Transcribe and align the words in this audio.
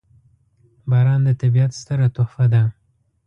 •باران 0.89 1.21
د 1.27 1.29
طبیعت 1.41 1.71
ستره 1.81 2.07
تحفه 2.15 2.45
ده. 2.53 2.63